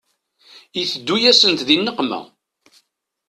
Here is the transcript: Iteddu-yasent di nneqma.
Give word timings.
Iteddu-yasent 0.81 1.65
di 1.67 1.75
nneqma. 1.77 2.19